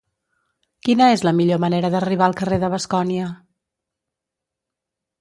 Quina 0.87 1.09
és 1.17 1.25
la 1.29 1.33
millor 1.41 1.61
manera 1.65 1.93
d'arribar 1.97 2.27
al 2.31 2.35
carrer 2.41 2.59
de 2.65 2.73
Bascònia? 2.77 3.31